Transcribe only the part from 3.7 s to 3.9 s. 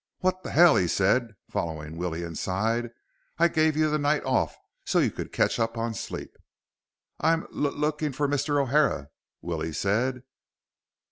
you